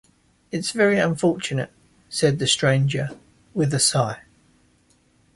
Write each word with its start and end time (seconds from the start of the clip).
‘It’s 0.51 0.71
very 0.71 0.97
unfortunate,’ 0.97 1.69
said 2.09 2.39
the 2.39 2.47
stranger, 2.47 3.09
with 3.53 3.71
a 3.71 3.77
sigh. 3.77 4.23